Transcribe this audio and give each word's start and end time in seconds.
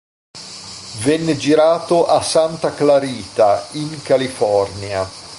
Venne 1.03 1.37
girato 1.37 2.07
a 2.07 2.23
Santa 2.23 2.73
Clarita, 2.73 3.67
in 3.73 4.01
California. 4.01 5.07